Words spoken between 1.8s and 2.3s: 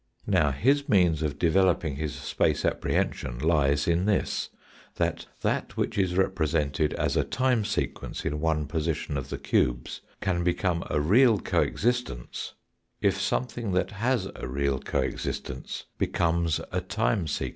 his